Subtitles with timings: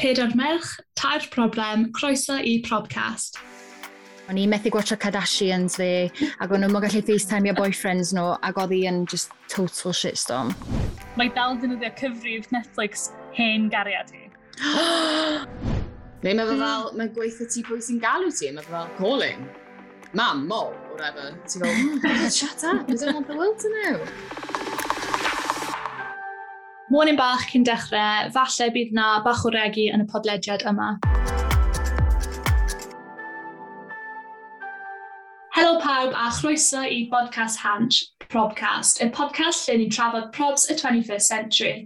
[0.00, 3.36] Pedair merch, tair problem, croeso i Probcast.
[4.30, 5.88] O'n i methu gwatcha Kardashians fi,
[6.40, 10.54] ac o'n nhw'n gallu FaceTime your boyfriends nhw, ac oedd hi yn just total shitstorm.
[11.20, 14.24] Mae dal dynyddio cyfrif Netflix hen gariad hi.
[16.24, 19.44] Neu mae fe fel, mae'n gweithio ti pwy sy'n galw ti, mae fe fel calling.
[20.16, 21.36] Mam, mol, whatever.
[21.44, 24.59] Ti'n fel, shut up, I don't want the world to know.
[26.90, 30.88] Morning bach cyn dechrau, falle bydd na bach o regu yn y podlediad yma.
[35.54, 40.74] Helo pawb a chroeso i Bodcast Hanch, Probcast, y podcast lle ni'n trafod probs y
[40.80, 41.76] 21st century.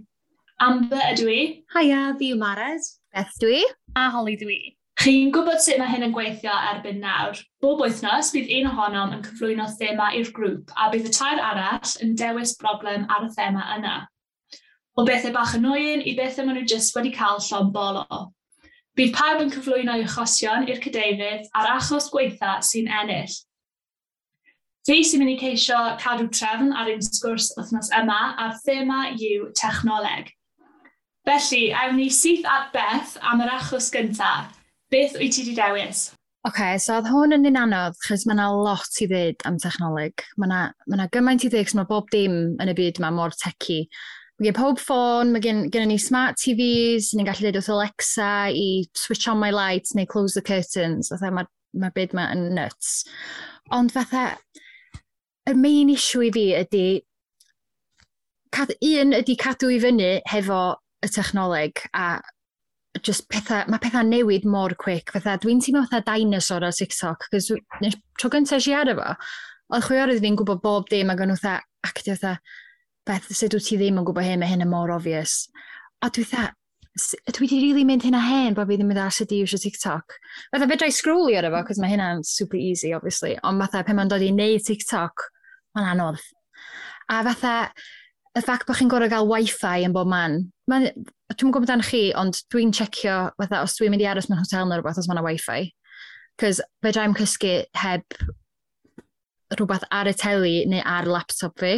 [0.65, 1.37] Amber ydw i.
[1.75, 2.89] Haia, fi yw Mared.
[3.13, 3.61] Beth dwi.
[3.93, 4.57] A Holly dwi.
[5.03, 7.37] Chi'n gwybod sut mae hyn yn gweithio erbyn nawr.
[7.61, 11.95] Bob wythnos bydd un ohonom yn cyflwyno thema i'r grŵp a bydd y tair arall
[12.01, 13.95] yn dewis broblem ar y thema yna
[14.95, 18.21] o bethau bach yn oen i bethau maen nhw jyst wedi cael llon bolo.
[18.95, 23.33] Bydd pawb yn cyflwyno eu achosion i'r cadeirydd a'r achos gweitha sy'n ennill.
[24.87, 29.49] Fi sy'n mynd i ceisio cadw trefn ar un sgwrs wythnos yma a'r thema yw
[29.59, 30.29] technoleg.
[31.25, 34.53] Felly, awn ni syth at Beth am yr achos gyntaf.
[34.93, 36.11] Beth wyt ti wedi dewis?
[36.45, 39.57] Oce, okay, so oedd hwn yn un anodd, chys mae yna lot i ddweud am
[39.59, 40.21] technoleg.
[40.37, 40.59] Mae yna,
[40.93, 43.81] ma gymaint i ddweud, mae bob dim yn y byd yma mor tecu.
[44.35, 48.31] Mae gen pob ffôn, mae gen, gen ni smart TVs, ni'n gallu dweud wrth Alexa
[48.51, 51.07] i switch on my lights neu close the curtains.
[51.13, 51.47] Fatha mae'r
[51.79, 53.05] ma byd ma yn nuts.
[53.75, 54.33] Ond fatha,
[55.47, 56.87] y main issue i fi ydy,
[58.55, 60.61] cad, un ydy cadw i fyny hefo
[61.05, 62.19] y technoleg a
[63.03, 65.15] just pethau, mae pethau newid mor quick.
[65.15, 67.51] Fatha, dwi'n teimlo fatha dinosaur ar TikTok, cos
[68.19, 69.15] tro gyntaf si ar efo,
[69.71, 72.39] oedd chwiorydd fi'n gwybod bob dim ac o'n nhw fatha actio fatha,
[73.05, 75.45] beth sut wyt ti ddim yn gwybod hyn, mae hyn yn mor obvious.
[76.03, 76.47] A dwi dda,
[76.95, 79.59] dwi wedi really mynd hyn a hen bod fi ddim yn dda sydd i wisio
[79.61, 80.17] TikTok.
[80.53, 83.35] Fatha fe drai scrolli ar efo, cos mae hynna'n super easy, obviously.
[83.43, 85.27] Ond fatha, pe mae'n dod i neud TikTok,
[85.77, 86.23] mae'n anodd.
[87.13, 87.55] A fatha,
[88.35, 90.39] y ffac bod chi'n gorau gael wifi yn bob man,
[90.71, 90.89] man
[91.35, 94.65] dwi'n gwybod dan chi, ond dwi'n checio, fatha, os dwi'n mynd i aros mewn hotel
[94.67, 95.69] neu rhywbeth os mae'n wifi.
[96.41, 98.17] Cos fe drai'n cysgu heb
[99.55, 101.77] rhywbeth ar y teli neu ar laptop fi.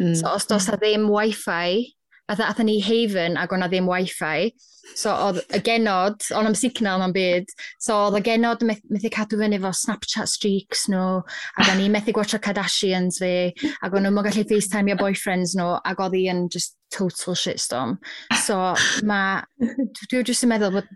[0.00, 0.16] Mm.
[0.16, 1.94] So os does a ddim wifi,
[2.30, 4.52] fatha athyn ni Haven ac o'na ddim wifi,
[4.96, 7.50] so oedd y genod, ond am signal na'n byd,
[7.82, 11.20] so oedd y genod methu cadw fyny efo Snapchat streaks nhw,
[11.60, 13.50] ac o'n i methu gwatcha Kardashians fi,
[13.84, 17.98] ac o'n nhw'n gallu FaceTime your boyfriends nhw, ac oedd i yn just total shitstorm.
[18.46, 18.58] So
[19.06, 19.44] mae,
[20.08, 20.88] dwi'n just yn meddwl bod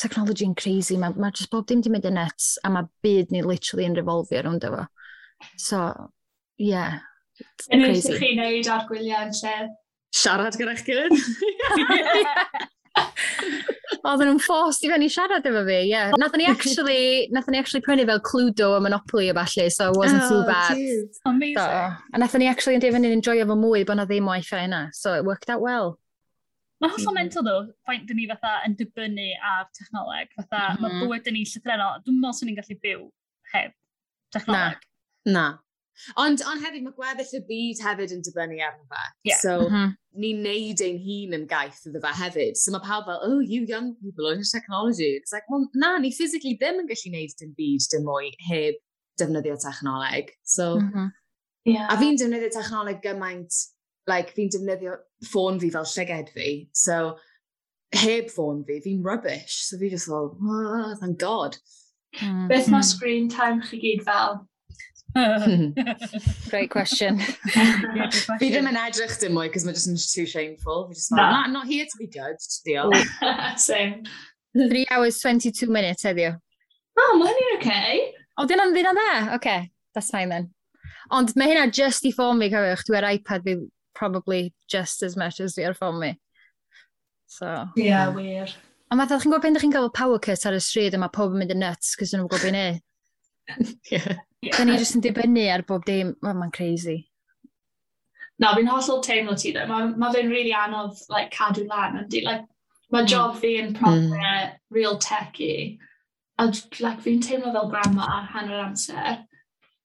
[0.00, 3.34] technology yn crazy, mae ma just bob dim di mynd yn nets, a mae byd
[3.34, 4.86] ni literally yn revolfio rhwnd efo.
[5.60, 5.84] So,
[6.56, 7.00] yeah,
[7.70, 9.56] Yn eich chi wneud ar gwyliau yn lle?
[10.16, 11.14] Siarad gyda'ch gilydd.
[14.00, 15.88] Oedden nhw'n fforst i fewn i siarad efo fi, ie.
[15.90, 16.14] Yeah.
[16.18, 19.96] Nath ni actually, nath ni actually prynu fel Cluedo a Monopoly o falle, so it
[19.98, 20.76] wasn't oh, too bad.
[20.76, 21.20] Geez.
[21.26, 21.58] Amazing.
[21.58, 21.66] So,
[22.14, 25.14] a nath ni actually yn defnydd enjoy efo mwy bod na ddim o'i yna, so
[25.14, 25.98] it worked out well.
[26.80, 27.18] Mae hollol mm-hmm.
[27.20, 30.30] mental ddo, faint dyn ni fatha yn dibynnu ar technoleg.
[30.38, 31.00] Fatha, mm -hmm.
[31.00, 31.98] mae bywyd dyn ni llythrenol.
[32.06, 33.02] Dwi'n meddwl sy'n ni'n gallu byw
[33.52, 33.74] heb
[34.32, 34.86] technoleg.
[35.28, 35.44] Na, na.
[36.20, 39.02] Ond, on hefyd, mae gweddill y byd hefyd yn dibynnu arno fe.
[39.28, 39.40] Yeah.
[39.42, 39.94] So, mm -hmm.
[40.24, 42.60] ni'n neud ein hun yn gaeth iddo fe hefyd.
[42.60, 45.10] So mae pawb fel, oh, you young people on your technology.
[45.20, 48.78] It's like, well, na, ni physically ddim yn gallu neud dim byd dim mwy heb
[49.20, 50.34] defnyddio technoleg.
[50.42, 51.10] So, mm -hmm.
[51.64, 51.88] yeah.
[51.92, 53.64] a fi'n defnyddio technoleg gymaint,
[54.06, 54.96] like, fi'n defnyddio
[55.32, 56.48] ffôn fi fel llyged fi.
[56.72, 57.18] So,
[57.94, 59.66] heb ffôn fi, fi'n rubbish.
[59.66, 61.56] So fi just fel, oh, thank God.
[62.20, 62.48] Mm.
[62.48, 62.84] Beth mae mm.
[62.84, 64.46] screen time chi gyd fel?
[66.50, 67.18] Great question.
[67.18, 70.86] Fi ddim yn edrych dim mwy, cos mae just too shameful.
[70.88, 71.40] Fi just like, no.
[71.40, 73.58] I'm not here to be judged, diolch.
[73.58, 74.04] Same.
[74.54, 76.36] 3 hours 22 minutes heddiw.
[76.98, 77.60] Oh, mae hynny'n oce.
[77.60, 78.00] Okay.
[78.38, 78.94] O, oh, dyna'n dda?
[78.94, 79.70] Oce, okay.
[79.94, 80.50] that's fine then.
[81.10, 82.86] Ond mae hynna just i ffôn fi, cofiwch.
[82.86, 83.56] Dwi'n iPad fi
[83.98, 86.14] probably just as much as dwi'n ffôn mi.
[87.26, 88.50] So, yeah, wir.
[88.90, 91.34] Ond fath, chi'n gwybod pen chi'n gael power cut ar y stryd a mae pob
[91.34, 94.18] yn mynd yn nuts, cos dyn nhw'n gwybod beth i
[94.48, 96.96] Da ni jyst yn dibynnu ar bob dim, oh, mae'n crazy.
[98.40, 99.66] Na, fi'n hollol teimlo ti dda.
[99.68, 101.98] Mae ma fe'n really anodd like, cadw lan.
[102.24, 102.46] Like,
[102.90, 103.10] mae mm.
[103.12, 104.54] job fi yn proper mm.
[104.72, 105.78] real techy.
[106.40, 106.46] A
[106.80, 109.26] like, fi'n teimlo fel grandma hanner amser.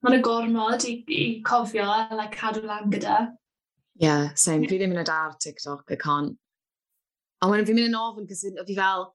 [0.06, 3.20] Mae'n y gormod i, i cofio a like, cadw lan gyda.
[4.00, 4.70] Yeah, same.
[4.70, 6.40] Fi ddim yn y dar TikTok, I can't.
[7.44, 9.10] A wedyn fi'n mynd yn ofyn, cos fi fel,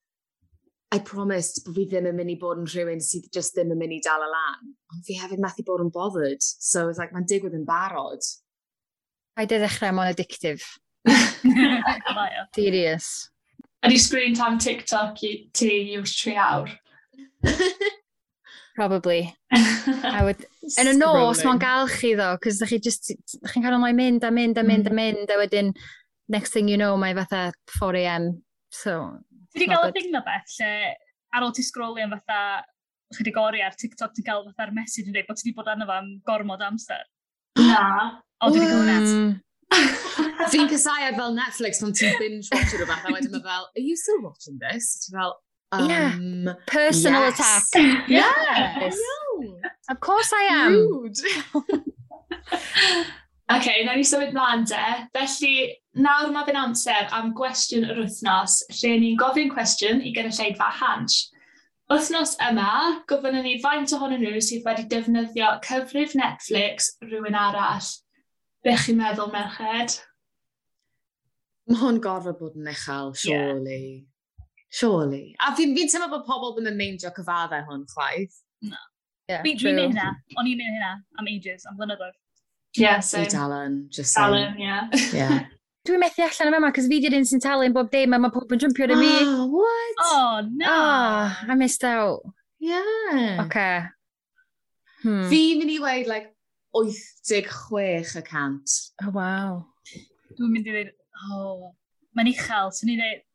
[0.91, 3.79] I promised bod fi ddim yn mynd i bod yn rhywun sydd just ddim yn
[3.79, 4.73] mynd i dal y lan.
[4.91, 6.43] Ond fi hefyd methu bod yn bothered.
[6.43, 8.27] So it's like, mae'n digwydd yn barod.
[9.39, 10.67] Paid e ddechrau mo'n addictif.
[12.59, 13.31] Serious.
[13.87, 15.23] Ydy screen time TikTok
[15.57, 16.75] ti yw'r tri awr?
[18.75, 19.35] Probably.
[19.53, 20.45] I would...
[20.81, 23.97] Yn y nos, mae'n gael chi ddo, cos ydych chi just, da chi'n cael ymlaen
[23.99, 24.99] mynd a mynd a mynd a mm.
[24.99, 25.73] mynd, a wedyn,
[26.31, 28.31] next thing you know, mae fatha 4am.
[28.71, 29.19] So,
[29.51, 30.73] Ti wedi cael y thing na beth lle
[31.35, 32.41] ar ôl ti scrolio am fatha
[33.11, 35.71] chi wedi gori ar TikTok ti'n cael fatha'r message yn dweud bod ti wedi bod
[35.73, 37.05] arno fo am gormod amser.
[37.59, 37.85] Na.
[38.41, 38.99] O, dwi wedi cael hwnna.
[39.11, 39.39] Mm.
[40.51, 43.87] Fi'n cysau ar fel Netflix pan ti'n binge watch rhywbeth a wedyn mae fel, are
[43.87, 44.93] you still watching this?
[45.05, 45.35] Ti'n fel,
[45.73, 46.55] um, yeah.
[46.71, 47.41] Personal yes.
[47.41, 47.65] attack.
[48.19, 48.79] Yes.
[48.83, 48.99] yes.
[49.91, 50.73] Of course I am.
[50.73, 51.19] Rude.
[53.51, 54.83] OK, okay, ni symud mlaen de.
[55.17, 55.55] Felly,
[55.99, 61.17] nawr mae fe'n amser am gwestiwn yr wythnos, lle ni'n gofyn cwestiwn i gynulleidfa Hans.
[61.91, 62.69] Wythnos yma,
[63.11, 67.91] gofynnwn ni faint ohonyn nhw sydd wedi defnyddio cyfrif Netflix rhywun arall.
[68.63, 69.99] Be chi'n meddwl, merched?
[71.67, 73.83] Mae hwn gorfod bod yn uchel, surely.
[73.83, 74.47] Yeah.
[74.71, 75.25] Surely.
[75.43, 78.39] A fi'n fi teimlo bod pobl ddim yn meindio cyfaddau hwn chwaith.
[78.63, 78.79] No.
[79.27, 80.13] Yeah, fi'n neud hynna.
[80.39, 82.15] O'n i'n neud hynna am ages, am blynyddoedd.
[82.77, 83.25] Yeah, so...
[83.25, 84.89] Dalen, just Dalen, yeah.
[85.13, 85.47] yeah.
[85.89, 88.19] Dwi'n methu allan am yma, cos fi di'r un sy'n talu yn bob dim, a
[88.21, 89.15] mae pob yn jumpio ar y ah, mi.
[89.25, 90.03] Oh, what?
[90.05, 90.75] Oh, ah, no.
[90.75, 92.21] Oh, I missed out.
[92.61, 93.41] Yeah.
[93.47, 93.89] Okay.
[95.01, 95.25] Hmm.
[95.33, 96.29] Fi mynd i weid, like,
[96.77, 98.77] 86 y cant.
[99.03, 99.65] Oh, wow.
[100.37, 100.93] Dwi'n mynd i ddweud,
[101.33, 101.73] oh,
[102.15, 103.27] mae'n uchel, so ni'n dweud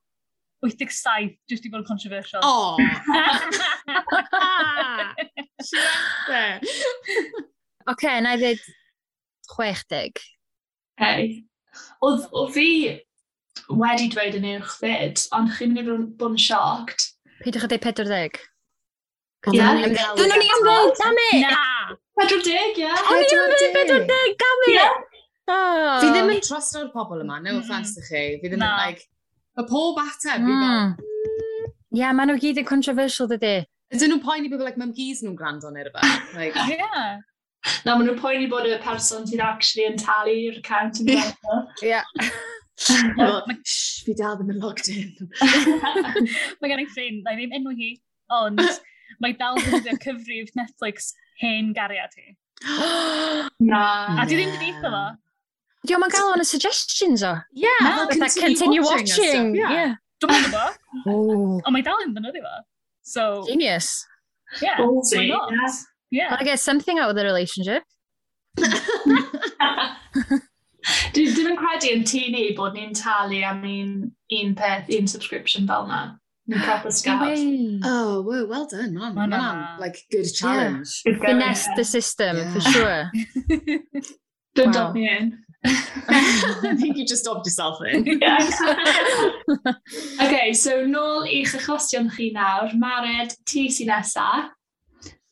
[0.70, 2.46] 87, jyst i bod yn controversial.
[2.46, 2.78] Oh.
[5.66, 6.42] Siwante!
[7.92, 8.62] Oce, na i ddweud
[9.52, 10.24] 60.
[11.02, 11.44] Hei.
[12.06, 12.70] Oedd o fi
[13.70, 17.10] wedi dweud yn uwch fyd, ond chi'n mynd i bod yn sioct.
[17.42, 18.44] Peidiwch a dweud 40.
[19.46, 21.32] Dyn nhw'n i am weld, dam i!
[21.44, 21.98] Na!
[22.22, 22.88] 40, ie.
[22.90, 24.78] O'n i am weld 40, dam i!
[25.46, 27.62] Fi ddim yn trosto'r pobl yma, no mm.
[27.62, 28.24] offence i chi.
[28.42, 29.06] Fi ddim yn, like,
[29.62, 30.42] y pob ateb.
[30.42, 30.96] Mm.
[31.96, 33.60] Ie, maen nhw gyd yn controversial, dydy.
[33.94, 36.34] Ydyn nhw'n poeni bod, like, mam gys nhw'n gwrando neu rhywbeth.
[36.40, 37.22] Like, yeah.
[37.86, 41.62] Na, maen nhw'n poeni bod y person sy'n actually yn talu'r account yn gwerthu.
[41.88, 42.02] Ie.
[44.06, 45.14] Fi dal ddim yn logged in.
[46.60, 47.92] mae gen i ffrind, na i ddim enw hi,
[48.36, 48.62] ond
[49.24, 52.36] mae dal ddim wedi cyfrif Netflix hen gariad hi.
[53.72, 53.84] na.
[54.20, 55.06] A di ddim wedi eitha fo.
[55.86, 57.36] Yo, mae'n gael o'n y suggestions o.
[57.54, 57.66] Ie.
[57.68, 59.10] Yeah, continue, continue watching.
[59.10, 59.52] watching.
[59.54, 59.76] Stuff, yeah.
[59.80, 59.98] yeah.
[60.24, 61.16] Dwi'n meddwl fo.
[61.16, 62.64] Ond mae dal yn ddynyddio fo.
[63.06, 63.92] So, Genius.
[64.62, 65.54] Yeah, Ballsy, why not?
[65.54, 65.76] Yeah.
[66.12, 66.30] Yeah.
[66.30, 67.84] Well, I get something out of the relationship.
[71.16, 73.94] Dwi ddim yn credu yn tu ni bod ni'n talu am un,
[74.38, 76.02] un peth, un subscription fel na.
[76.48, 77.24] Ni'n proper scab.
[77.84, 79.16] Oh, whoa, well done, man.
[79.16, 79.80] Man, man.
[79.80, 81.02] Like, good challenge.
[81.06, 81.14] Yeah.
[81.14, 82.54] Good Finesse the system, yeah.
[82.54, 83.12] for sure.
[84.56, 84.72] Don't wow.
[84.72, 85.40] dump me in.
[85.66, 88.22] I think you just stopped yourself in.
[90.22, 92.76] okay, so nôl i'ch achosion chi nawr.
[92.78, 94.52] Mared, ti sy'n nesa.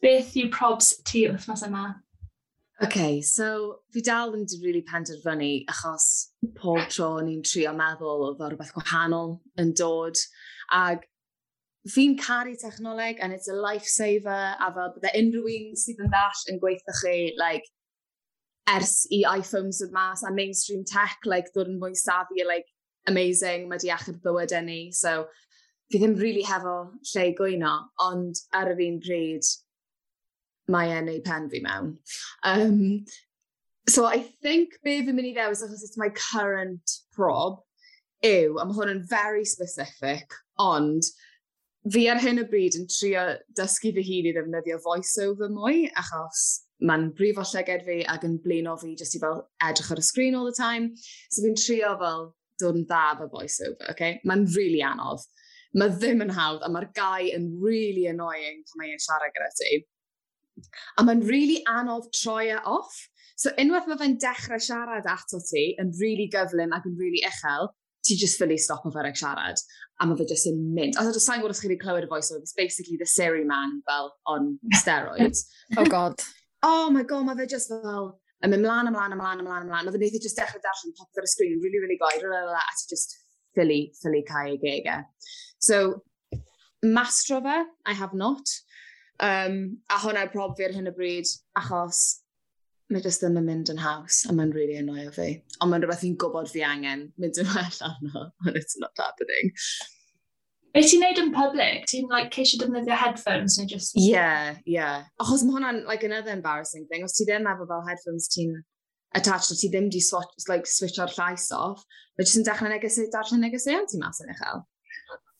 [0.03, 1.85] Beth yw probs ti wythnos yma?
[2.83, 3.45] OK, so
[3.93, 6.07] fi dal yn rili really penderfynu achos
[6.57, 10.19] pob tro ni'n trio meddwl o o rhywbeth gwahanol yn dod.
[10.75, 11.05] Ag
[11.95, 16.43] fi'n caru technoleg and it's a lifesaver a fel bydde unrhyw un sydd yn ddall
[16.51, 17.71] yn gweithio chi like,
[18.75, 22.67] ers i iPhones yn mas a mainstream tech like, ddod yn mwy safi like,
[23.07, 24.81] amazing, mae di achub bywydau ni.
[24.91, 25.29] So
[25.91, 26.79] fi ddim really hefo
[27.13, 27.77] lle i gwyno,
[28.11, 29.53] ond ar yr un pryd,
[30.71, 31.97] mae e'n ei pen fi mewn.
[32.43, 33.05] Um,
[33.89, 37.59] so I think be fi'n mynd i ddewis achos it's my current prob
[38.23, 41.03] yw, a mae hwn yn very specific, ond
[41.91, 43.25] fi ar hyn o bryd yn trio
[43.59, 46.45] dysgu fy hun i ddefnyddio voiceover mwy, achos
[46.87, 50.39] mae'n brifo llyged fi ac yn blino fi jyst i fel edrych ar y screen
[50.39, 50.93] all the time.
[51.29, 52.29] So fi'n trio fel
[52.61, 54.19] dod yn dda fy voiceover, okay?
[54.27, 55.23] Mae'n really anodd.
[55.79, 59.81] Mae ddim yn hawdd, a mae'r gai yn really annoying pan mae'n siarad gyda ti.
[60.97, 62.95] A mae'n really anodd troi e off.
[63.35, 67.71] So unwaith mae fe'n dechrau siarad ato ti yn really gyflym ac yn really uchel,
[68.05, 69.61] ti just fully stop o fe reg siarad.
[69.99, 70.99] A mae fe just yn mynd.
[70.99, 73.81] Os ydych chi'n gwybod os chi wedi clywed y voiceover, it's basically the Siri man
[73.89, 75.45] fel on steroids.
[75.77, 76.21] oh god.
[76.63, 79.87] Oh my god, mae fe just fel yn mynd mlaen, ymlaen, ymlaen, ymlaen, ymlaen.
[79.87, 82.59] Mae yn eithi just dechrau darllen pop ar y sgrin, really, really goed, la, la,
[82.59, 83.15] a ti just
[83.55, 85.05] fully, fully cael ei gegau.
[85.63, 86.03] So,
[86.83, 88.51] mastro fe, I have not.
[89.21, 91.29] Um, a hwnna prob fi ar hyn o bryd,
[91.59, 92.03] achos
[92.91, 95.27] mae jyst ddim yn mynd yn haws, a mae'n really annoio fi.
[95.61, 99.53] Ond mae'n rhywbeth i'n gwybod fi angen mynd yn well arno, and it's not happening.
[100.73, 101.85] Be ti'n neud yn public?
[101.89, 103.93] Ti'n like, ceisio defnyddio headphones neu just...
[103.99, 105.05] Yeah, yeah.
[105.21, 107.05] Achos mae hwnna'n like, another embarrassing thing.
[107.05, 108.55] Os ti ddim efo fel headphones ti'n
[109.13, 111.85] attached, o ti ddim di switch, like, switch o'r llais off,
[112.17, 114.63] mae jyst yn dechrau negesu, darllen negesu ti mas yn uchel.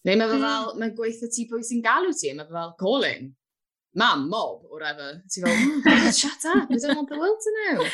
[0.05, 0.43] Neu mae hmm.
[0.43, 0.79] fel, mm.
[0.83, 3.31] mae'n gweithio ti pwy sy'n galw ti, mae fel calling
[3.95, 5.21] mam, mob, or whatever.
[5.29, 7.85] Ti fel, oh, shut up, I don't want the world to know.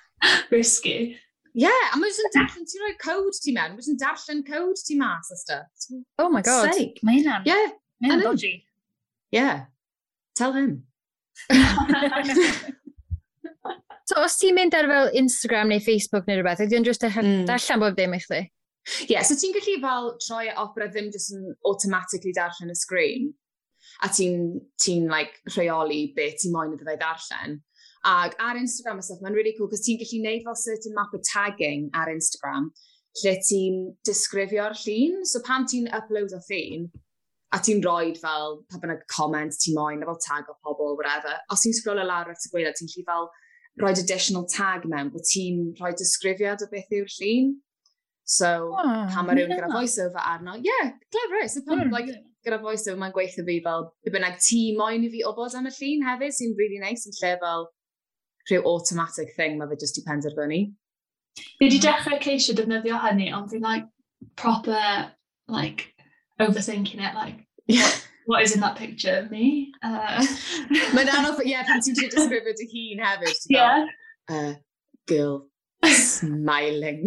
[0.50, 1.16] Risky.
[1.54, 4.42] Yeah, a mae'n jyst yn darllen, ti'n rhoi code ti mewn, mae'n jyst yn darllen
[4.46, 5.66] code ti mas a stuff.
[6.18, 6.72] Oh my god.
[6.74, 7.00] Sake.
[7.02, 7.46] Mae hynna'n.
[7.48, 7.72] Yeah.
[8.02, 8.52] Mae hynna'n dodgy.
[9.34, 9.64] Yeah.
[10.38, 10.84] Tell him.
[14.08, 17.42] so os ti'n mynd ar fel Instagram neu Facebook neu rhywbeth, ydy'n just e- mm.
[17.48, 18.44] darllen bob dim i chdi?
[19.10, 23.32] Yeah, so ti'n gallu fel troi off, but ddim just yn automatically darllen y sgrin
[24.02, 27.58] a ti'n ti like, rheoli beth ti'n moyn iddo fe ddarllen.
[28.06, 31.14] Ac ar Instagram a stuff, mae'n really cool, cos ti'n gallu neud fel certain map
[31.14, 32.70] o tagging ar Instagram,
[33.22, 35.24] lle ti'n disgrifio'r llun.
[35.26, 36.88] So pan ti'n upload o llun,
[37.52, 41.34] a ti'n rhoi fel pa bynnag comment ti'n moyn, a fel tag o pobl, whatever.
[41.50, 43.30] Os ti'n sgrolio lawr at y gweilad, ti'n gallu fel
[43.82, 47.56] rhoi additional tag mewn, bod ti'n rhoi disgrifiad o beth yw'r llun.
[48.28, 51.94] So, oh, pan mae rhywun gyda voiceover arno, yeah, clever, so pan, mm.
[51.94, 52.10] like,
[52.46, 55.72] gyda VoiceOver, mae'n gweithio fi fel, y bynnag ti moyn i fi obod am y
[55.74, 57.68] llun hefyd, sy'n really nice yn lle fel
[58.48, 60.60] rhyw automatic thing mae fe just i penderfynu.
[61.38, 63.86] Fi wedi dechrau ceisio defnyddio hynny, ond fi'n like,
[64.36, 65.12] proper,
[65.48, 65.92] like,
[66.40, 67.90] overthinking it, like, yeah.
[68.28, 69.72] what is in that picture of me?
[69.82, 70.24] Uh...
[70.94, 73.46] Mae'n anodd, ie, yeah, pan ti'n ti'n disgrifio dy hun hefyd.
[73.52, 73.86] Yeah.
[74.28, 74.54] Fel, uh,
[75.08, 75.38] girl,
[75.86, 77.06] smiling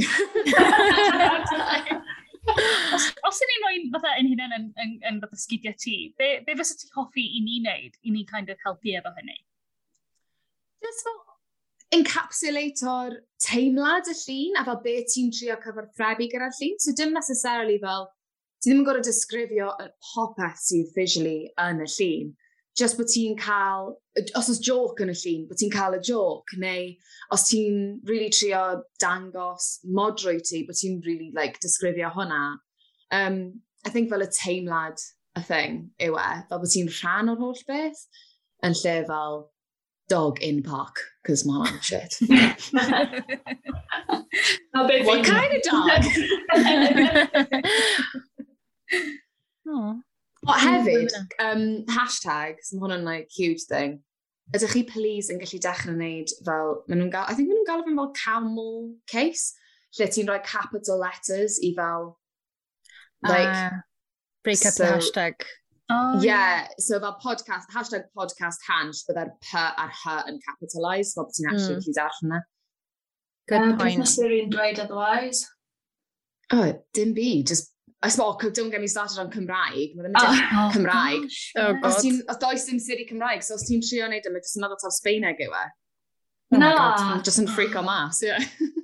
[2.49, 5.97] os, os ydyn ni'n rhoi fatha yn hunain yn, yn, yn, yn fatha sgidiau ti,
[6.17, 9.37] be, be fysa ti hoffi i ni wneud, i ni kind of helpu efo hynny?
[10.81, 11.19] Just fel
[11.91, 16.77] encapsulato'r teimlad y llun a fel be ti'n trio cyfarthrebu gyda'r llun.
[16.79, 18.07] So dim necessarily fel,
[18.61, 22.31] ti ddim yn gorau disgrifio y popeth sydd visually yn y llun,
[22.77, 23.95] just bod ti'n cael,
[24.37, 26.83] os oes joc yn y llun, bod ti'n cael y joc, neu
[27.35, 27.75] os ti'n
[28.07, 28.63] really trio
[29.03, 32.43] dangos modrwy ti, bod ti'n really like, disgrifio hwnna.
[33.11, 34.97] Um, I think fel y teimlad
[35.35, 35.73] y thing
[36.03, 38.01] yw e, fel bod ti'n rhan o'r holl beth,
[38.63, 39.35] yn lle fel
[40.11, 40.95] dog in park,
[41.27, 42.13] cos mae hwnna'n shit.
[45.07, 46.03] What kind of dog?
[49.67, 50.01] oh.
[50.47, 53.99] O, hefyd, um, hashtag, mae hwnna'n like, huge thing.
[54.55, 57.69] Ydych chi please yn gallu dechrau wneud fel, maen nhw'n gael, I think maen nhw'n
[57.69, 58.73] gael fel camel
[59.11, 59.53] case,
[59.99, 62.15] lle ti'n rhoi capital letters i fel,
[63.27, 63.47] like...
[63.47, 63.81] Uh,
[64.43, 65.45] break up so, the hashtag.
[65.91, 71.13] Oh, yeah, yeah, so fel podcast, hashtag podcast hans, bydda'r P a'r H yn capitalised,
[71.15, 71.85] fel bod ti'n actually mm.
[71.85, 72.41] gallu darllen yna.
[73.51, 74.01] Good um, point.
[74.01, 75.45] Beth nes i'n dweud otherwise?
[76.51, 77.70] Oh, dim byd, just
[78.03, 81.25] I small, oh, don't get me started on Cymraeg, mae ddim oh, oh, Cymraeg.
[81.61, 84.41] Oh, os ti'n, os does dim siri Cymraeg, so os ti'n trio wneud yma, e,
[84.41, 85.65] jyst yn meddwl taw Sbeineg yw e.
[86.51, 86.71] Oh Na.
[86.73, 88.41] God, just yn freak o mas, yeah.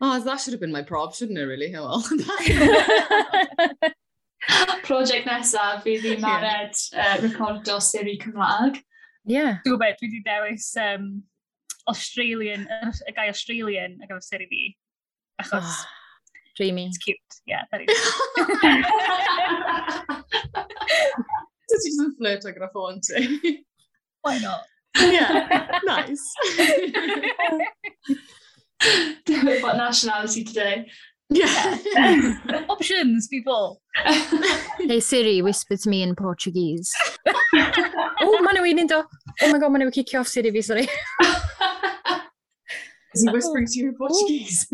[0.00, 1.74] Oh, that should have been my prob, shouldn't it, really?
[1.74, 2.00] Oh, well.
[4.84, 7.16] Project nesaf, fi ddim mared yeah.
[7.18, 8.80] uh, recordo siri Cymraeg.
[9.26, 9.58] Yeah.
[9.66, 11.10] Dwi'n gwybod, dwi wedi dewis um,
[11.90, 14.66] Australian, y gai Australian ac efo siri fi.
[15.44, 15.66] Achos...
[15.66, 15.86] Oh
[16.58, 16.86] dreamy.
[16.86, 17.16] it's cute.
[17.46, 17.86] Yeah, that is.
[21.68, 23.38] Did you just flirt like a phone to?
[24.22, 24.62] Why not?
[24.98, 26.34] yeah, nice.
[29.62, 30.86] what nationality today?
[31.30, 31.78] yeah.
[32.68, 33.80] Options, people.
[34.78, 36.90] Hey Siri, whisper to me in Portuguese.
[37.26, 39.02] oh, ma nhw un do.
[39.42, 40.88] Oh my god, ma nhw kick you off Siri fi, sorry.
[43.14, 43.98] Is he whispering to you in oh.
[43.98, 44.72] Portuguese?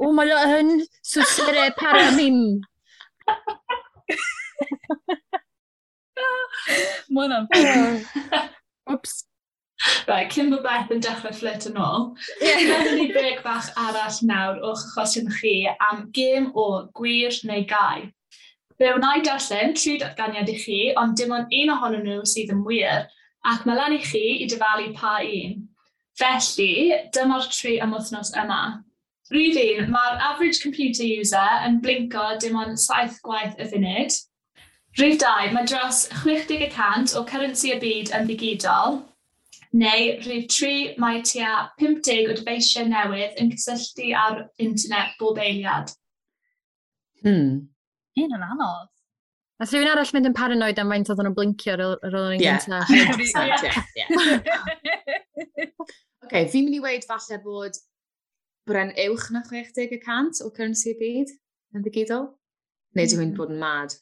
[0.00, 0.70] O, mae o yn
[1.04, 2.60] swsere para mim.
[7.10, 8.02] Mae hwnna'n ffyn.
[8.90, 9.14] Oops.
[10.08, 12.04] Right, cyn bod Beth yn dechrau fflit yn ôl,
[12.40, 12.86] yeah.
[12.96, 15.54] ni breg bach arall nawr o'ch achosion chi
[15.88, 18.06] am gêm o gwir neu gau.
[18.78, 22.54] Fe wna i darllen tri datganiad i chi, ond dim ond un ohonyn nhw sydd
[22.54, 23.04] yn wir,
[23.50, 25.60] ac mae lan i chi i dyfalu pa un.
[26.18, 26.72] Felly,
[27.14, 28.62] dyma'r tri am wythnos yma.
[29.32, 34.16] Rwyf un, mae'r average computer user yn blinko dim ond saith gwaith y funud.
[34.98, 39.00] Rwyf 2, mae dros 60% o currency y byd yn ddigidol.
[39.74, 45.94] Neu rwyf 3, mae tua 50 o dyfeisiau newydd yn cysylltu ar internet bob eiliad.
[47.24, 47.64] Hmm.
[48.20, 48.92] Un yn anodd.
[49.62, 52.92] A rhywun arall mynd yn paranoid am faint oedden nhw'n blincio ar ôl yn gyntaf.
[52.92, 54.06] Ie.
[56.24, 57.80] Oce, fi'n mynd i weid falle bod
[58.68, 60.00] bren uwch na 60 y
[60.44, 61.32] o currency y byd
[61.76, 62.28] yn ddigidol.
[62.94, 63.96] Neu dwi'n mynd bod yn mad.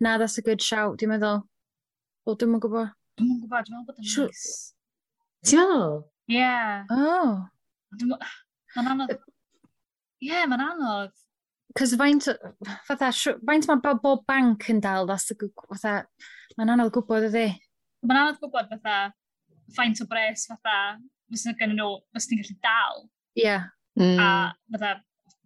[0.00, 1.44] Na, that's a good shout, dwi'n meddwl.
[2.26, 2.90] O, dwi'n mwyn gwybod.
[3.16, 4.32] Dwi'n mwyn gwybod, dwi'n meddwl bod yn sure.
[4.32, 4.74] nice.
[5.46, 5.96] Ti'n meddwl?
[6.34, 6.50] Ie.
[6.92, 7.30] Oh.
[8.74, 9.14] Mae'n anodd.
[9.14, 11.14] Ie, yeah, mae'n anodd.
[11.78, 12.28] Cos faint,
[12.88, 13.12] fatha,
[13.46, 16.02] faint mae bob bob banc yn dal, that's a good, fatha,
[16.58, 17.46] mae'n anodd gwybod ydi.
[18.04, 18.98] Mae'n anodd gwybod fatha,
[19.78, 20.98] faint o bres fatha,
[21.30, 23.04] fes yna gen nhw, fes ni'n gallu dal.
[23.38, 23.44] Ie.
[23.46, 23.68] Yeah
[23.98, 24.18] mm.
[24.22, 24.30] a
[24.72, 24.94] fydda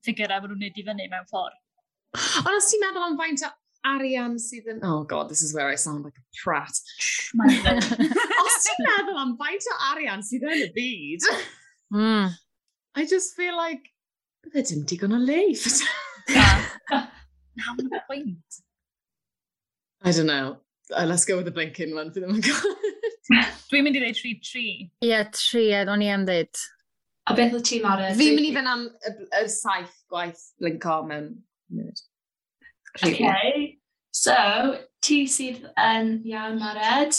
[0.02, 1.58] ffigurau fod nhw'n neud i fyny mewn ffordd.
[2.44, 3.50] Ond os ti'n meddwl am faint o
[3.92, 4.82] arian sydd yn...
[4.86, 6.70] Oh god, this is where I sound like a prat.
[8.44, 11.28] os ti'n meddwl am faint o arian sydd yn y byd,
[11.96, 12.34] mm.
[12.94, 13.88] I just feel like,
[14.44, 15.66] bydde dim digon o leif.
[16.28, 16.44] Na,
[17.56, 18.60] na, pwynt.
[20.02, 20.58] I don't know.
[20.94, 22.82] Uh, let's go with the blinking one, fi ddim yn gwybod.
[23.70, 24.66] Dwi'n mynd i ddeud tri tri.
[24.66, 26.62] Ie, yeah, tri, a o'n i am ddweud.
[27.30, 28.10] A beth oedd ti, Mara?
[28.18, 31.28] Fi'n mynd i fynd am y, y saith gwaith blinco mewn
[31.70, 32.02] munud.
[33.02, 33.14] Really.
[33.14, 33.78] Okay.
[34.12, 34.34] So,
[35.00, 37.14] ti sydd yn iawn, Mared.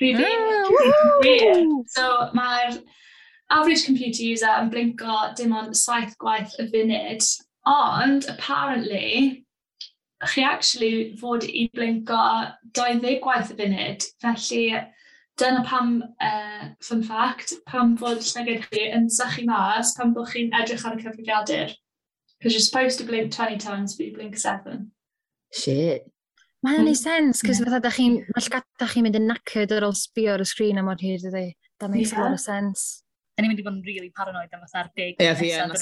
[0.00, 0.24] Rydyn.
[0.24, 2.06] Mm, ah, so,
[2.38, 2.78] mae'r
[3.50, 7.26] average computer user yn blinko dim ond saith gwaith y funud,
[7.68, 9.44] ond apparently,
[10.30, 12.22] chi actually fod i blinko
[12.78, 14.08] 20 gwaith y funud.
[14.22, 14.64] Felly,
[15.40, 20.50] Dyna pam, uh, fun fact, pam fod llygad chi yn sychu mas pam bod chi'n
[20.58, 21.72] edrych ar y cyfrifiadur.
[22.36, 24.90] Because you're supposed to blink 20 times, but you blink 7.
[25.52, 26.04] Shit.
[26.60, 27.00] Mae'n hynny'n mm.
[27.00, 30.44] sens, cos fatha da chi'n, mae llgada chi'n mynd yn knackered ar ôl sbio ar
[30.44, 31.46] y sgrin am o'r hyd dydy.
[31.80, 32.20] That makes yeah.
[32.20, 33.00] a lot of sense.
[33.32, 35.22] Da ni'n mynd i fod yn really paranoid am fatha'r deg.
[35.24, 35.72] Ie, fi yn.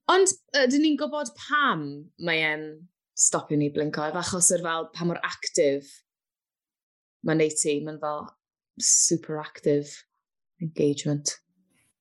[0.14, 1.84] Ond, uh, dyn ni'n gwybod pam
[2.24, 2.70] mae'n
[3.12, 5.98] stopio ni blinko, efo achos yr fel pa mor actif
[7.26, 8.26] mae'n neud ti, mae'n fel
[8.80, 9.86] super active
[10.62, 11.38] engagement.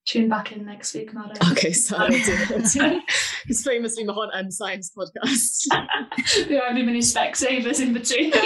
[0.06, 1.36] Tune back in next week, Mara.
[1.52, 2.16] Okay, sorry.
[3.48, 5.68] It's famously my hot and science podcast.
[5.70, 8.34] Dwi'n rhaid i mynd i Specsavers in between.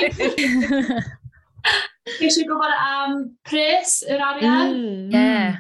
[2.20, 4.74] Eisiau gwybod am pres yr arian?
[4.76, 5.56] Mm, yeah.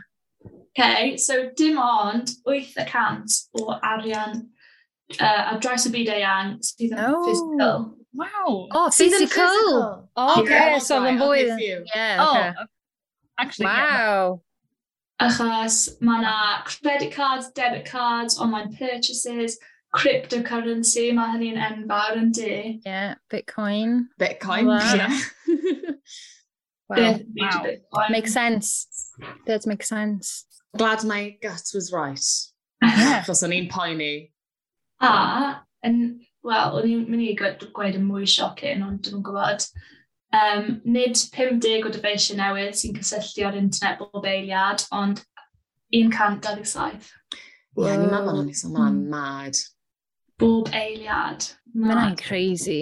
[0.73, 4.41] Okay, so dim ond 8% o arian
[5.19, 7.85] uh, ar draws y byd eang sydd yn oh, physical.
[8.11, 8.67] Wow.
[8.71, 9.27] Oh, physical.
[9.27, 10.02] physical.
[10.15, 11.45] Oh, okay, so yn fwy.
[11.93, 12.53] Yeah, okay.
[12.57, 12.65] Oh,
[13.39, 14.41] actually, wow.
[15.19, 15.29] Yeah.
[15.29, 19.57] Achos mae yna credit cards, debit cards, online purchases,
[19.95, 22.81] cryptocurrency, mae hynny'n enfawr yn di.
[22.85, 24.09] Yeah, Bitcoin.
[24.19, 24.93] Bitcoin, wow.
[24.93, 25.19] yeah.
[26.89, 26.97] wow.
[26.97, 27.63] wow.
[27.63, 28.09] Bitcoin.
[28.09, 29.11] Makes sense.
[29.45, 30.45] Does make sense.
[30.77, 32.25] Glad my gut was right.
[32.83, 34.31] Achos o'n i'n poeni.
[35.03, 35.99] A, yn,
[36.43, 39.67] wel, o'n i'n mynd i gweud yn mwy siocin, ond dwi'n gwybod.
[40.33, 45.21] Um, nid 50 o dyfeisiau newydd sy'n cysylltu o'r internet bob eiliad, ond
[45.93, 47.11] 127.
[47.77, 49.59] Ie, ni'n meddwl hynny, so mae'n mad.
[50.41, 51.45] Bob eiliad.
[51.77, 52.81] Mae'n crazy.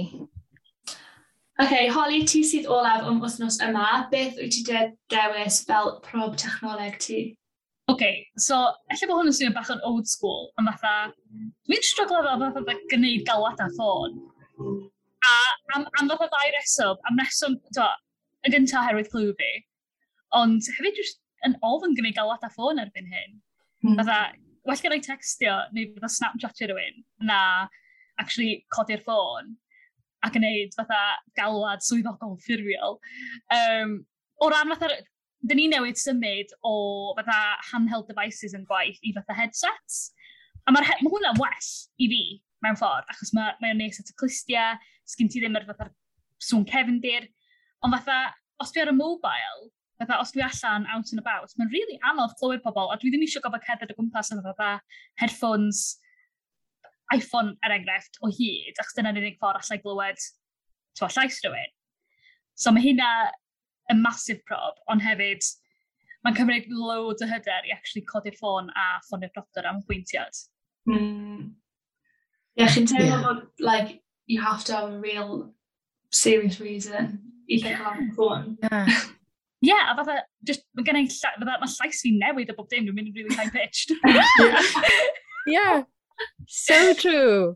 [1.61, 4.07] OK, Holly, ti sydd olaf am wythnos yma.
[4.11, 7.19] Beth wyt ti de dewis fel prob technoleg ti?
[7.91, 8.07] OK,
[8.39, 11.11] so, efallai bod hwn yn swnio bach yn old school, ond fatha,
[11.67, 14.15] dwi'n struglo fel fatha gwneud galwad a ffôn.
[15.21, 15.33] A
[15.75, 17.87] am, am fath o ddau reswm, am reswm, to,
[18.47, 19.51] y gynta oherwydd clw fi,
[20.37, 23.37] ond hefyd jyst yn ofyn gwneud galwad a ffôn erbyn hyn.
[23.85, 23.97] Mm.
[23.99, 24.19] Fydda,
[24.67, 27.41] well gen i textio neu fydda snapchatio rhywun na
[28.21, 29.55] actually codi'r ffôn
[30.25, 31.01] a gwneud fatha
[31.37, 32.99] galwad swyddogol ffurfiol.
[33.55, 34.01] Um,
[34.41, 35.01] o ran fatha,
[35.49, 36.73] dyn ni newid symud o
[37.17, 37.39] fatha
[37.71, 40.03] handheld devices yn gwaith i fatha headsets.
[40.67, 42.23] A mae'r ma hwnna'n well i fi,
[42.65, 45.89] mewn ffordd, achos mae, mae o'n nes at y clistiau, sgyn ti ddim yr fatha
[46.41, 47.27] sŵn cefndir,
[47.85, 48.19] ond fatha,
[48.61, 49.69] os dwi ar y mobile,
[50.01, 53.25] fatha, os dwi allan out and about, mae'n really anodd clywed pobl, a dwi ddim
[53.25, 54.71] eisiau gofod cerdded o gwmpas yn fatha
[55.21, 55.83] headphones,
[57.13, 60.27] iPhone er enghraifft o hyd, achos dyna'r unig ffordd allai glywed
[60.97, 61.73] twa, llais rhywun.
[62.55, 63.09] So mae hynna
[63.91, 65.43] yn massive prob, ond hefyd
[66.25, 70.41] mae'n cymryd loads o hyder i actually codi'r ffôn a ffonio'r doctor am y pwyntiad.
[70.89, 71.49] Mm.
[72.55, 73.21] Yeah, chi'n teimlo yeah.
[73.23, 75.53] bod, like, you have to have a real
[76.11, 78.57] serious reason i lle cael ffôn.
[78.63, 78.91] Yeah.
[79.61, 82.85] yeah, a fatha, just, mae gen i, fatha, mae llais fi'n newid a bob dim,
[82.87, 83.95] dwi'n mynd yn really high-pitched.
[85.55, 85.83] yeah.
[86.47, 87.55] so true.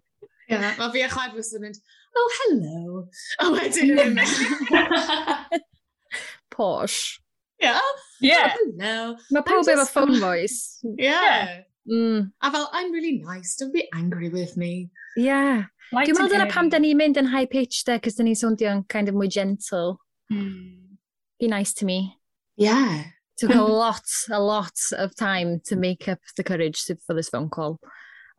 [0.49, 1.79] Yeah, mae fi a chwaer fes yn mynd,
[2.15, 3.05] oh, hello.
[3.43, 5.62] A wedyn yn mynd.
[6.55, 7.19] Posh.
[7.60, 7.79] Yeah.
[8.21, 8.51] Yeah.
[8.51, 9.15] Oh, hello.
[9.31, 10.79] Mae pawb efo phone voice.
[10.84, 11.21] Yeah.
[11.21, 11.55] yeah.
[11.89, 12.32] Mm.
[12.41, 14.89] A fel, I'm really nice, don't be angry with me.
[15.15, 15.65] Yeah.
[15.91, 18.39] Like Dwi'n meddwl dyna pam da ni'n mynd yn high pitch de, cos da ni'n
[18.39, 20.00] swnio'n kind of mwy gentle.
[20.34, 20.98] Mm.
[21.39, 22.17] Be nice to me.
[22.58, 23.04] Yeah.
[23.38, 27.30] Took a lot, a lot of time to make up the courage to, for this
[27.30, 27.80] phone call.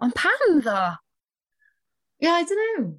[0.00, 0.96] Ond pam ddo?
[2.18, 2.96] Yeah, I don't know.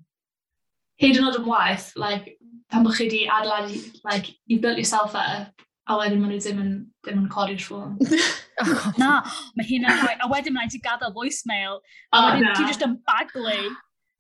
[1.02, 2.38] Hyd yn oed yn waith, like,
[2.72, 3.74] pan bych chi wedi adlan,
[4.06, 5.54] like, you've built yourself up,
[5.88, 6.72] a wedyn maen nhw ddim yn,
[7.06, 7.96] ddim yn codi'r ffôn.
[8.64, 9.12] oh, na,
[9.56, 11.80] mae hyn yn rhoi, A wedyn maen ti gadael voicemail,
[12.12, 13.58] a oh, wedyn ti just yn baglu.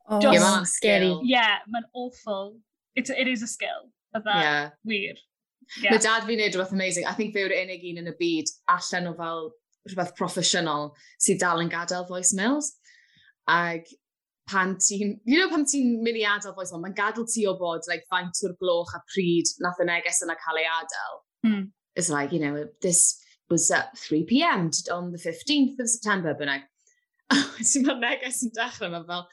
[0.08, 1.12] Oh, just, yeah, mae'n scary.
[1.28, 2.56] Yeah, mae'n awful.
[2.96, 4.70] It's, it is a skill, fydda, yeah.
[4.88, 5.20] wir.
[5.82, 5.92] Yeah.
[5.92, 7.06] Mae dad fi'n neud rhywbeth amazing.
[7.06, 9.50] I think fe yw'r unig un yn y byd allan o fel
[9.90, 12.72] rhywbeth proffesiynol sydd dal yn gadael voicemails.
[13.52, 13.92] Ag
[14.48, 17.88] pan ti'n, you know, pan ti'n mynd i adael voicemail, mae'n gadael ti o bod
[17.92, 21.20] like, faint o'r gloch a pryd nath y neges yna cael ei adael.
[21.46, 21.70] Hmm.
[21.96, 23.20] It's like, you know, this
[23.50, 24.70] was at 3 p.m.
[24.92, 26.64] on the 15th of September, bynnag.
[27.28, 29.26] Ti'n cael neges yn dechrau, mae fel,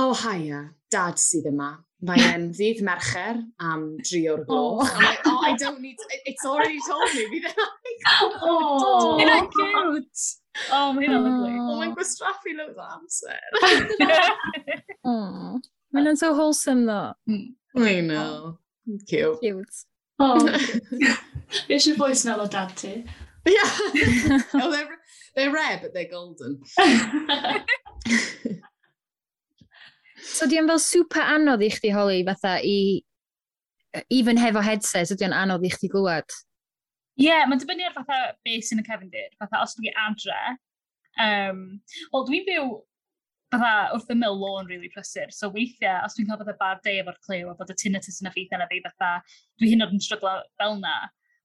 [0.00, 1.74] oh, haia, dad sydd yma.
[2.06, 4.84] Mae e'n ddydd mercher am dri o'r gloch.
[4.84, 7.26] Oh, like, oh, I don't need, to, it's already told me.
[7.32, 10.26] Bydd e'n like, oh, hynna oh, oh cute.
[10.72, 11.50] Oh, mae hynna'n lyflu.
[11.56, 13.42] Oh, mae'n gwastraffu loads o amser.
[15.04, 15.58] oh,
[15.96, 17.12] mae'n so wholesome, though.
[17.28, 17.52] Hmm.
[17.76, 18.24] I know.
[18.28, 18.98] Oh.
[19.08, 19.40] Cute.
[19.40, 19.84] Cute.
[20.18, 20.40] Oh,
[21.66, 23.04] fi eisiau bwys nel o dad ti.
[23.46, 23.72] Yeah.
[24.60, 24.98] oh, they're,
[25.36, 26.60] they're rare, but they're golden.
[30.22, 33.04] so, di am fel super anodd i chdi, Holly, fatha, i...
[34.12, 36.28] Even hefo headset, ydy o'n anodd i chdi glwad?
[37.16, 39.30] Ie, yeah, mae'n dibynnu ar fatha beth sy'n y cefndir.
[39.40, 40.40] Fatha, os dwi adre,
[41.16, 41.80] Um,
[42.12, 42.66] Wel, dwi'n byw
[43.54, 45.30] bydda wrth ymyl lôn really prysur.
[45.34, 48.30] So weithiau, os dwi'n cael bydda bad day efo'r clyw, a bod y tinnitus yn
[48.30, 49.12] effeithio na fi bydda,
[49.60, 50.96] dwi hyn oed yn stryglo fel na.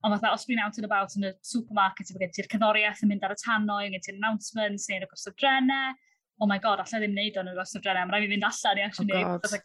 [0.01, 3.11] Ond fatha, os dwi'n out and about yn y supermarket, efo gen ti'r cyddoriaeth yn
[3.11, 5.93] mynd ar y tannoy, gen ti'r announcements, neu'n agos o drenau.
[6.41, 8.81] Oh my god, allai ddim wneud o'n agos o drenau, mae'n rhaid i fynd allan
[8.81, 9.61] i oh actually oh wneud fatha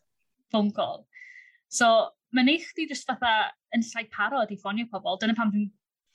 [0.53, 1.07] phone call.
[1.73, 1.89] So,
[2.37, 3.33] mae'n eich di just fatha
[3.73, 5.17] yn llai parod i ffonio pobl.
[5.23, 5.71] Dyna pam dwi'n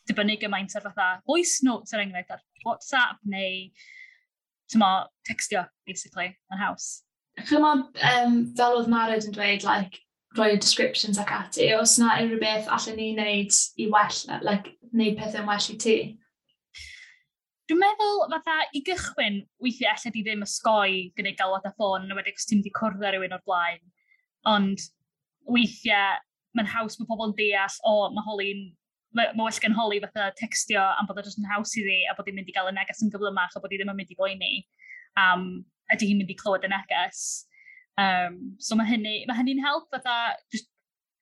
[0.09, 3.65] dibynnu gymaint ar fatha voice notes er enghraifft ar WhatsApp neu
[4.71, 4.91] tymo,
[5.27, 7.03] textio, basically, yn haws.
[7.47, 9.99] Chymod, um, fel oedd Mared yn dweud, like,
[10.37, 15.17] rhoi descriptions ac ati, os yna unrhyw beth allan ni wneud i well, like, wneud
[15.19, 15.95] pethau'n well i ti?
[17.71, 22.17] Dwi'n meddwl fatha i gychwyn weithiau allai di ddim ysgoi gyda'i galwad a ffôn, yn
[22.17, 23.79] wedi os ti'n wedi cwrdd â rhywun o'r blaen.
[24.51, 24.83] Ond
[25.47, 26.19] weithiau
[26.57, 28.65] mae'n haws mae pobl yn deall, o, mae holi'n
[29.17, 32.29] mae ma well gynholi fatha textio am bod o jyst yn haws iddi a bod
[32.29, 34.19] hi'n mynd i gael y neges yn gyflymach a bod hi ddim yn mynd i
[34.19, 34.51] boeni
[35.19, 35.47] am um,
[35.91, 37.23] ydy hi'n mynd i clywed y neges.
[37.99, 40.69] Um, so mae hynny, mae hynny'n help fatha just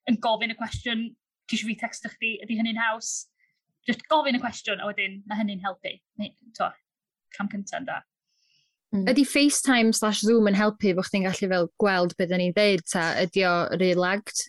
[0.10, 1.08] yn gofyn y cwestiwn,
[1.50, 3.14] ti eisiau fi texto chdi, ydy hynny'n haws?
[3.90, 5.96] Just gofyn y cwestiwn a wedyn mae hynny'n helpu.
[6.22, 6.70] Neu, to,
[7.36, 8.00] cam cyntaf da.
[8.94, 9.06] Mm.
[9.12, 13.12] Ydy FaceTime slash Zoom yn helpu bod chdi'n gallu fel gweld beth ni'n ddeud ta
[13.22, 14.48] ydy o relagged?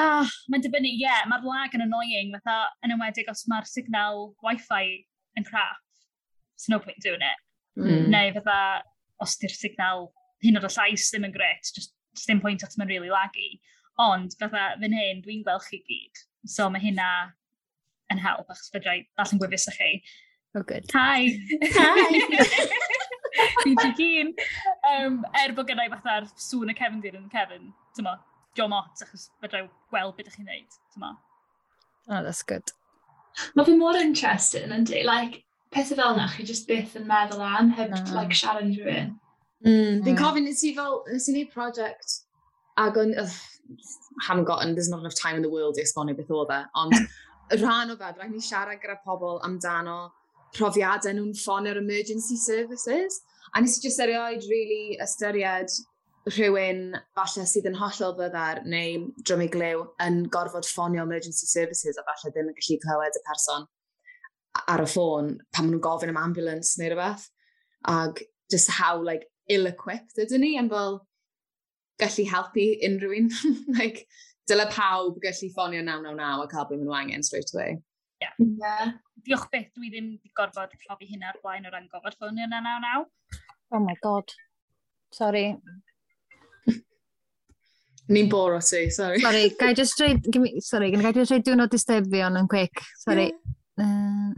[0.00, 3.68] Ah, oh, mae'n dibynnu, ie, yeah, mae'r lag yn annoying, fatha yn ymwedig os mae'r
[3.68, 4.84] signal Wi-Fi
[5.36, 5.80] yn craff,
[6.60, 7.38] It's no point doing it.
[7.80, 8.08] Mm.
[8.12, 8.82] Neu fatha,
[9.24, 10.10] os di'r signal
[10.44, 13.54] hyn o'r llais ddim yn gret, just, just dim pwynt at mae'n really laggy.
[14.04, 16.20] Ond fatha, fy'n hyn, dwi'n gweld chi gyd.
[16.44, 17.08] So mae hynna
[18.12, 19.90] yn help, achos fydrai dall yn gwefus â chi.
[20.52, 20.84] Oh, good.
[20.92, 21.32] Hi!
[21.78, 22.20] Hi!
[23.62, 24.34] Fi'n ti gyn.
[24.90, 28.18] Um, er bod gennau fatha'r sŵn y cefndir yn Kevin, tymo,
[28.56, 30.78] diolch mot, achos fedrai gweld beth ydych chi'n neud.
[32.08, 32.72] Oh, that's good.
[33.54, 37.70] Mae fi mor interesting yn like, pethau fel yna, chi just byth yn meddwl am,
[37.78, 38.02] heb, no.
[38.16, 39.14] like, siarad i rhywun.
[39.66, 40.18] Mm, fi'n mm.
[40.18, 42.20] cofyn nes i fel, nes i neud project,
[42.80, 43.14] ag o'n,
[44.26, 46.96] haven't gotten, there's not enough time in the world i esbonio beth oedd e, ond
[47.62, 49.98] rhan o fe, rhaid ni siarad gyda pobl amdano
[50.56, 53.20] profiadau nhw'n ffonio'r emergency services,
[53.54, 55.70] a nes i just erioed really ystyried
[56.28, 56.80] rhywun
[57.16, 62.04] falle sydd yn hollol fyddar neu drwm i glyw yn gorfod ffonio emergency services a
[62.08, 63.68] falle ddim yn gallu clywed y person
[64.74, 67.28] ar y ffôn pan maen nhw'n gofyn am ambulance neu rhywbeth.
[67.88, 71.00] Ac just how like ill-equipped ydyn ni am fel
[72.02, 73.30] gallu helpu unrhyw un.
[73.78, 74.04] like,
[74.50, 77.78] dyle pawb gallu ffonio 999 a cael beth maen nhw angen straight away.
[78.20, 78.34] Yeah.
[78.62, 78.92] yeah.
[79.24, 83.08] Diolch beth, dwi ddim wedi gorfod profi hynna ar blaen o ran gofod ffonio 999.
[83.72, 84.34] Oh my god.
[85.14, 85.46] Sorry,
[88.10, 89.20] Ni'n bor o ti, sorry.
[89.22, 93.30] Sorry, gai just reid, me, sorry, gai just reid diwrnod distefion yn quick, sorry.
[93.78, 93.86] Yeah.
[93.86, 94.32] Uh,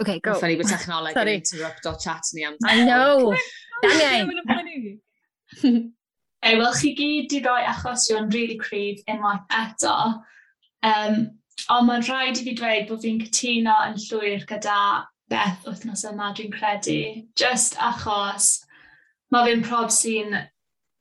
[0.00, 0.34] okay, go.
[0.40, 2.58] Fynny bod technoleg yn interrupt o chat ni am.
[2.66, 3.34] I know!
[3.82, 4.32] Daniel!
[5.62, 9.94] Okay, wel, chi gyd di roi achosion really cryf unwaith eto.
[10.82, 11.22] Um,
[11.70, 14.80] ond mae'n rhaid i fi dweud bod fi'n cytuno yn llwyr gyda
[15.30, 17.00] beth wythnos yma, dwi'n credu.
[17.38, 18.56] Just achos
[19.30, 20.40] mae fi'n prob sy'n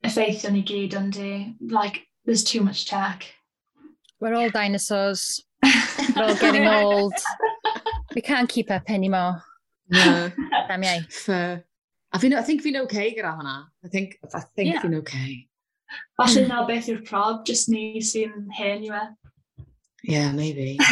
[0.05, 1.55] effeithio ni gyd ond di.
[1.59, 3.25] Like, there's too much tech.
[4.19, 5.43] We're all dinosaurs.
[5.63, 7.13] We're all getting old.
[8.15, 9.41] We can't keep up anymore.
[9.89, 10.31] No.
[10.67, 11.13] Damn iaith.
[11.13, 11.65] Fair.
[12.11, 13.55] A fi'n, I think fi'n okay gyda hwnna.
[13.85, 14.81] I think, I think yeah.
[14.81, 15.47] fi'n okay.
[16.17, 19.03] Falle na beth yw'r prob, just ni sy'n hen yw e.
[20.03, 20.77] Yeah, maybe.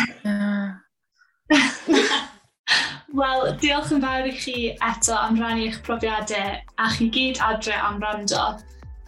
[3.17, 7.77] Wel, diolch yn fawr i chi eto am rannu eich profiadau a chi gyd adre
[7.79, 8.43] am rando.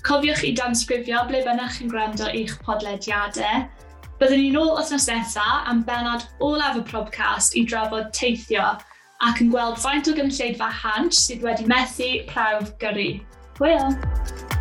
[0.07, 3.65] Cofiwch i dansgrifio ble bynnag chi'n gwrando i'ch podlediadau.
[4.19, 8.69] Byddwn ni'n ôl wythnos nesaf am benod olaf y podcast i drafod teithio
[9.27, 13.11] ac yn gweld faint o gynulleidfa hans sydd wedi methu prawf gyrru.
[13.59, 14.58] Hwyl!